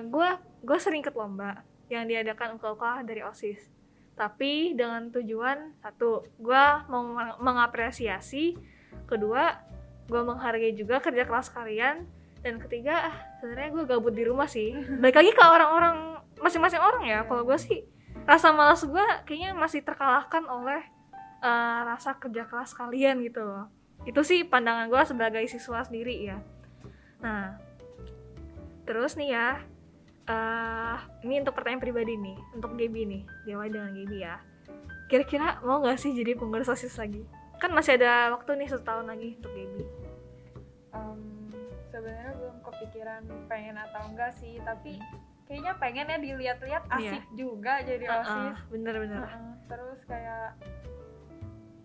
gue 0.01 0.29
gue 0.65 0.77
sering 0.81 1.05
ikut 1.05 1.13
lomba 1.13 1.62
yang 1.93 2.10
diadakan 2.10 2.57
UKUK 2.57 2.84
dari 3.05 3.22
osis. 3.22 3.69
Tapi 4.17 4.74
dengan 4.74 5.13
tujuan 5.13 5.77
satu 5.77 6.25
gue 6.41 6.63
mau 6.89 7.05
meng- 7.05 7.38
mengapresiasi 7.38 8.57
kedua 9.05 9.62
gue 10.10 10.22
menghargai 10.24 10.74
juga 10.74 11.03
kerja 11.03 11.27
keras 11.27 11.53
kalian 11.53 12.07
dan 12.41 12.57
ketiga 12.57 13.13
ah 13.13 13.15
sebenarnya 13.39 13.69
gue 13.77 13.84
gabut 13.86 14.13
di 14.15 14.25
rumah 14.25 14.50
sih. 14.50 14.74
Balik 14.74 15.22
lagi 15.22 15.31
ke 15.38 15.43
orang-orang 15.43 16.16
masing-masing 16.41 16.82
orang 16.82 17.03
ya. 17.06 17.20
Kalau 17.25 17.44
gue 17.44 17.58
sih 17.60 17.86
rasa 18.27 18.51
malas 18.51 18.84
gue 18.84 19.06
kayaknya 19.24 19.56
masih 19.56 19.82
terkalahkan 19.86 20.44
oleh 20.50 20.82
eh, 21.44 21.79
rasa 21.86 22.17
kerja 22.17 22.46
keras 22.50 22.74
kalian 22.74 23.24
gitu 23.24 23.44
loh. 23.46 23.70
Itu 24.06 24.22
sih 24.22 24.46
pandangan 24.46 24.88
gue 24.91 25.01
sebagai 25.06 25.44
siswa 25.50 25.84
sendiri 25.84 26.15
ya. 26.27 26.38
Nah 27.24 27.58
terus 28.88 29.20
nih 29.20 29.36
ya 29.36 29.48
eh 30.27 30.98
ini 31.24 31.39
untuk 31.39 31.56
pertanyaan 31.56 31.84
pribadi 31.84 32.20
nih 32.20 32.38
untuk 32.56 32.75
Gaby 32.75 33.01
nih. 33.08 33.24
Diawali 33.48 33.70
dengan 33.72 33.91
Gaby 33.96 34.17
ya. 34.20 34.36
Kira-kira 35.08 35.63
mau 35.63 35.79
nggak 35.79 36.00
sih 36.00 36.12
jadi 36.12 36.36
pengurus 36.36 36.67
osis 36.67 37.00
lagi? 37.00 37.24
Kan 37.58 37.72
masih 37.72 37.96
ada 37.96 38.36
waktu 38.36 38.60
nih 38.60 38.67
satu 38.67 38.84
tahun 38.84 39.08
lagi 39.08 39.39
untuk 39.39 39.51
Gaby. 39.56 39.84
Em, 40.91 41.20
sebenarnya 41.88 42.34
belum 42.36 42.58
kepikiran 42.60 43.22
pengen 43.48 43.79
atau 43.79 44.01
enggak 44.12 44.36
sih 44.36 44.60
tapi 44.67 45.00
kayaknya 45.48 45.74
pengen 45.80 46.08
ya 46.08 46.18
dilihat-lihat 46.20 46.84
asik 46.92 47.24
juga 47.34 47.80
jadi 47.82 48.04
Uh-uh, 48.04 48.20
osis 48.22 48.58
bener-bener 48.68 49.24
Heeh, 49.24 49.51
terus 49.66 50.00
kayak 50.04 50.60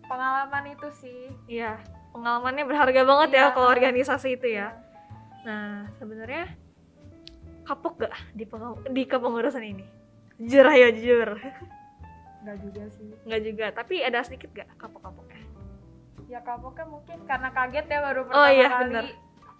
pengalaman 0.03 0.63
itu 0.69 0.87
sih 0.93 1.21
Iya, 1.47 1.79
pengalamannya 2.11 2.63
berharga 2.63 3.01
banget 3.03 3.29
ya 3.31 3.39
Iya. 3.39 3.53
kalau 3.55 3.67
organisasi 3.69 4.29
itu 4.35 4.47
ya. 4.51 4.75
Nah, 5.43 5.87
sebenarnya 5.95 6.47
kapok 7.63 8.03
gak 8.03 8.13
di, 8.31 8.43
di 8.91 9.03
kepengurusan 9.03 9.63
ini? 9.63 9.85
Jujur 10.39 10.65
ayo 10.67 10.87
jujur. 10.91 11.29
enggak 12.43 12.57
juga 12.59 12.83
sih 12.91 13.07
Nggak 13.23 13.41
juga, 13.41 13.65
tapi 13.71 14.03
ada 14.03 14.19
sedikit 14.21 14.51
gak 14.51 14.67
kapok-kapoknya? 14.75 15.39
ya 16.23 16.39
kapoknya 16.41 16.85
mungkin 16.87 17.17
karena 17.23 17.49
kaget 17.51 17.85
ya 17.87 17.99
baru 18.01 18.21
Oh 18.23 18.27
pertama 18.27 18.49
iya, 18.49 18.67
kali 18.67 18.81
bener. 18.83 19.05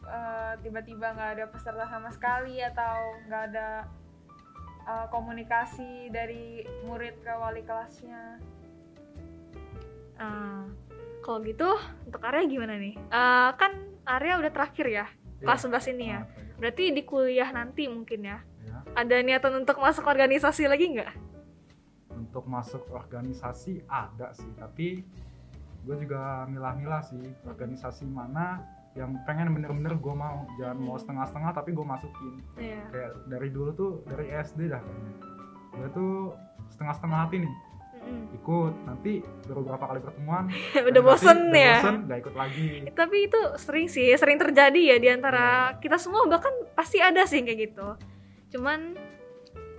Eh, 0.07 0.53
tiba-tiba 0.61 1.15
nggak 1.15 1.31
ada 1.39 1.45
peserta 1.49 1.85
sama 1.87 2.09
sekali 2.11 2.59
atau 2.59 2.95
nggak 3.27 3.43
ada 3.51 3.67
eh, 4.87 5.07
komunikasi 5.11 6.11
dari 6.11 6.63
murid 6.85 7.19
ke 7.23 7.33
wali 7.35 7.63
kelasnya 7.63 8.39
Ah, 10.23 10.69
kalau 11.25 11.41
gitu, 11.41 11.67
untuk 12.05 12.21
Arya 12.21 12.45
gimana 12.45 12.77
nih? 12.77 12.95
Eh, 12.95 13.49
kan 13.57 13.71
Arya 14.05 14.39
udah 14.39 14.51
terakhir 14.53 14.85
ya, 14.87 15.05
kelas 15.41 15.65
11 15.65 15.91
ini 15.95 16.05
ya. 16.13 16.21
Berarti 16.59 16.93
di 16.93 17.01
kuliah 17.03 17.49
nanti 17.49 17.89
mungkin 17.89 18.21
ya. 18.23 18.37
Ya. 18.63 18.77
Ada 18.93 19.19
niatan 19.25 19.63
untuk 19.63 19.81
masuk 19.81 20.05
organisasi 20.05 20.69
lagi 20.69 20.95
nggak? 20.95 21.11
Untuk 22.13 22.45
masuk 22.45 22.87
organisasi 22.93 23.83
ada 23.89 24.31
sih, 24.37 24.51
tapi 24.55 25.01
gue 25.83 25.95
juga 25.99 26.47
milah-milah 26.47 27.03
sih 27.03 27.19
organisasi 27.43 28.07
mana 28.07 28.63
yang 28.93 29.17
pengen 29.25 29.57
bener-bener 29.57 29.97
gue 29.97 30.15
mau. 30.15 30.45
Jangan 30.61 30.77
mau 30.77 30.97
setengah-setengah 31.01 31.51
tapi 31.53 31.69
gue 31.73 31.85
masukin. 31.85 32.33
Iya. 32.57 32.81
kayak 32.93 33.11
dari 33.25 33.49
dulu 33.49 33.69
tuh 33.73 33.91
dari 34.05 34.29
SD 34.29 34.69
dah. 34.69 34.83
Kayaknya 35.73 35.89
gue 35.89 35.89
tuh 35.97 36.13
setengah-setengah 36.69 37.19
hati 37.25 37.37
nih. 37.41 37.53
Mm-mm. 38.03 38.37
ikut. 38.37 38.73
Nanti 38.85 39.11
baru 39.49 39.61
berapa 39.65 39.85
kali 39.89 39.99
pertemuan 40.03 40.43
udah 40.75 40.83
nanti 40.85 40.99
bosen 41.01 41.39
udah 41.49 41.57
ya. 41.57 41.75
bosen 41.81 41.97
gak 42.05 42.19
ikut 42.21 42.35
lagi. 42.37 42.67
Tapi 42.93 43.17
itu 43.25 43.41
sering 43.57 43.87
sih 43.89 44.13
sering 44.19 44.37
terjadi 44.37 44.81
ya 44.95 44.97
di 45.01 45.09
antara 45.09 45.77
kita 45.81 45.97
semua 45.97 46.29
bahkan 46.29 46.53
pasti 46.77 47.01
ada 47.01 47.25
sih 47.25 47.41
kayak 47.41 47.73
gitu. 47.73 47.97
Cuman 48.53 48.93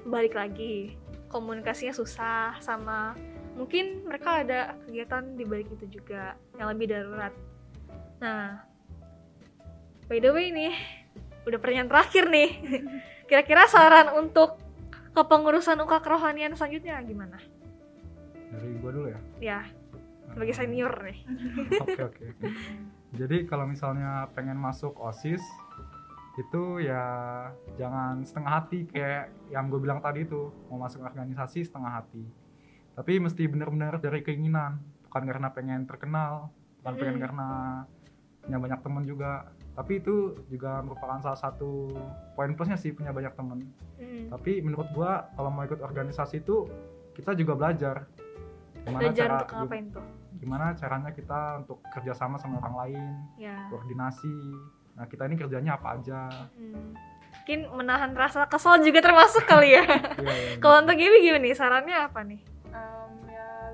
balik 0.05 0.35
lagi 0.35 0.99
komunikasinya 1.31 1.95
susah 1.95 2.59
sama 2.59 3.15
mungkin 3.55 4.03
mereka 4.03 4.43
ada 4.43 4.75
kegiatan 4.83 5.39
di 5.39 5.47
balik 5.47 5.71
itu 5.71 6.03
juga 6.03 6.35
yang 6.59 6.75
lebih 6.75 6.91
darurat. 6.91 7.31
Nah 8.19 8.74
by 10.09 10.19
the 10.21 10.31
way 10.31 10.53
nih 10.53 10.75
udah 11.45 11.59
pertanyaan 11.61 11.91
terakhir 11.91 12.29
nih. 12.29 12.51
Kira-kira 13.29 13.65
saran 13.69 14.13
untuk 14.17 14.61
kepengurusan 15.17 15.81
UKA 15.81 16.01
kerohanian 16.05 16.53
selanjutnya 16.57 17.01
gimana? 17.05 17.41
Dari 18.53 18.69
gua 18.81 18.91
dulu 18.93 19.09
ya? 19.09 19.21
Ya 19.41 19.61
sebagai 20.35 20.55
senior 20.57 20.93
nih. 21.05 21.19
Oke 21.85 22.03
oke 22.03 22.27
jadi 23.15 23.47
kalau 23.47 23.71
misalnya 23.71 24.27
pengen 24.35 24.59
masuk 24.59 24.99
osis 24.99 25.39
itu 26.35 26.83
ya 26.83 26.99
jangan 27.79 28.27
setengah 28.27 28.53
hati 28.59 28.91
kayak 28.91 29.31
yang 29.55 29.71
gue 29.71 29.79
bilang 29.79 30.03
tadi 30.03 30.27
itu 30.27 30.51
mau 30.67 30.83
masuk 30.83 31.07
organisasi 31.07 31.63
setengah 31.63 32.03
hati. 32.03 32.27
Tapi 32.99 33.23
mesti 33.23 33.47
bener-bener 33.47 34.03
dari 34.03 34.19
keinginan. 34.27 34.83
Bukan 35.07 35.23
karena 35.31 35.55
pengen 35.55 35.87
terkenal 35.87 36.51
bukan 36.83 36.95
pengen 37.01 37.17
Mm. 37.17 37.23
karena 37.23 37.49
punya 38.45 38.59
banyak 38.61 38.81
temen 38.85 39.03
juga. 39.09 39.33
Tapi 39.75 39.99
itu 39.99 40.39
juga 40.47 40.79
merupakan 40.87 41.19
salah 41.19 41.41
satu 41.41 41.91
poin 42.39 42.55
plusnya 42.55 42.79
sih 42.79 42.95
punya 42.95 43.11
banyak 43.11 43.35
temen. 43.35 43.61
Hmm. 43.95 44.27
tapi 44.27 44.59
menurut 44.59 44.91
gua 44.91 45.31
kalau 45.39 45.55
mau 45.55 45.63
ikut 45.63 45.79
organisasi 45.79 46.43
itu 46.43 46.67
kita 47.15 47.35
juga 47.39 47.55
belajar. 47.55 48.11
Gimana 48.85 49.01
belajar 49.01 49.27
cara 49.27 49.35
untuk 49.39 49.49
ngapain 49.55 49.87
tuh? 49.95 50.07
gimana 50.35 50.77
caranya 50.77 51.11
kita 51.15 51.65
untuk 51.65 51.81
kerjasama 51.89 52.37
sama 52.37 52.61
orang 52.61 52.75
lain 52.85 53.13
ya. 53.41 53.71
koordinasi. 53.73 54.35
Nah 54.99 55.09
kita 55.09 55.25
ini 55.31 55.41
kerjanya 55.41 55.81
apa 55.81 55.97
aja. 55.97 56.29
Hmm. 56.59 56.93
mungkin 57.35 57.61
menahan 57.77 58.17
rasa 58.17 58.49
kesel 58.49 58.81
juga 58.81 59.05
termasuk 59.05 59.45
kali 59.45 59.77
ya. 59.77 59.85
Iya, 59.85 60.01
iya, 60.17 60.57
kalau 60.65 60.81
gitu. 60.81 60.85
untuk 60.87 60.97
Gibi 60.97 61.17
gimana 61.29 61.43
nih? 61.45 61.53
Sarannya 61.53 61.97
apa 62.09 62.21
nih? 62.25 62.41
Ya 62.73 63.04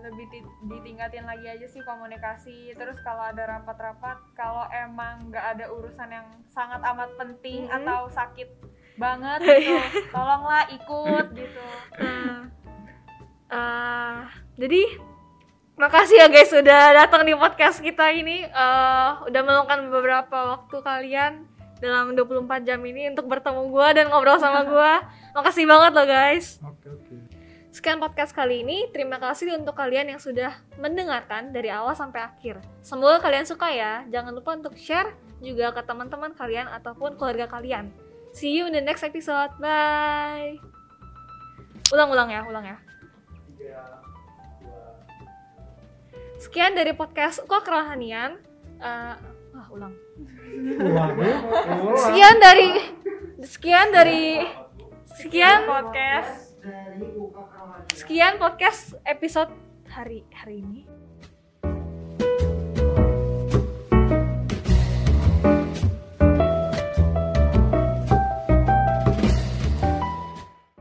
lebih 0.02 0.26
ti- 0.26 0.42
ditingkatin 0.66 1.22
lagi 1.22 1.46
aja 1.46 1.66
sih 1.66 1.80
komunikasi 1.80 2.72
terus 2.72 2.96
kalau 3.00 3.24
ada 3.24 3.44
rapat-rapat 3.48 4.16
kalau 4.32 4.64
emang 4.70 5.26
nggak 5.26 5.46
ada 5.52 5.66
urusan 5.68 6.08
yang 6.08 6.24
sangat 6.46 6.80
amat 6.84 7.10
penting 7.14 7.64
Mhm. 7.64 7.76
atau 7.76 8.08
sakit 8.08 8.48
banget 8.96 9.38
gitu 9.46 9.76
tolonglah 10.08 10.64
ikut 10.68 11.26
gitu 11.32 11.66
Nah, 11.96 12.48
eh, 13.48 14.16
jadi 14.56 14.82
makasih 15.74 16.16
ya 16.18 16.28
guys 16.28 16.48
sudah 16.48 16.92
datang 16.94 17.24
di 17.24 17.32
podcast 17.32 17.80
kita 17.80 18.10
ini 18.10 18.44
Eh, 18.44 19.10
udah 19.22 19.40
meluangkan 19.40 19.88
beberapa 19.88 20.38
waktu 20.54 20.76
kalian 20.78 21.32
dalam 21.78 22.12
24 22.12 22.36
jam 22.62 22.76
ini 22.82 23.08
untuk 23.08 23.24
bertemu 23.24 23.62
gua 23.66 23.90
dan 23.90 24.06
ngobrol 24.06 24.36
sama 24.36 24.60
gua. 24.68 25.00
Makasih 25.32 25.64
banget 25.64 25.92
loh 25.94 26.04
guys. 26.04 26.60
oke 26.60 26.86
oke 26.86 27.09
Sekian 27.70 28.02
podcast 28.02 28.34
kali 28.34 28.66
ini. 28.66 28.90
Terima 28.90 29.22
kasih 29.22 29.54
untuk 29.54 29.78
kalian 29.78 30.10
yang 30.10 30.18
sudah 30.18 30.58
mendengarkan 30.74 31.54
dari 31.54 31.70
awal 31.70 31.94
sampai 31.94 32.26
akhir. 32.26 32.58
Semoga 32.82 33.22
kalian 33.22 33.46
suka 33.46 33.70
ya. 33.70 34.02
Jangan 34.10 34.34
lupa 34.34 34.58
untuk 34.58 34.74
share 34.74 35.14
juga 35.38 35.70
ke 35.70 35.82
teman-teman 35.86 36.34
kalian 36.34 36.66
ataupun 36.66 37.14
keluarga 37.14 37.46
kalian. 37.46 37.94
See 38.34 38.58
you 38.58 38.66
in 38.66 38.74
the 38.74 38.82
next 38.82 39.06
episode. 39.06 39.54
Bye. 39.62 40.58
Ulang-ulang 41.94 42.34
ya, 42.34 42.42
ulang 42.42 42.66
ya. 42.74 42.76
Sekian 46.42 46.74
dari 46.74 46.90
podcast 46.90 47.38
Uka 47.46 47.62
Kerohanian. 47.62 48.34
Eh, 48.82 49.14
ah, 49.54 49.66
ulang. 49.70 49.94
Ulang, 50.58 51.10
ulang. 51.14 51.98
Sekian 52.02 52.36
dari 52.42 52.68
sekian 53.46 53.88
dari 53.94 54.42
sekian 55.14 55.70
podcast 55.70 56.49
sekian 57.96 58.36
podcast 58.36 58.92
episode 59.08 59.48
hari 59.88 60.26
hari 60.34 60.60
ini 60.60 60.89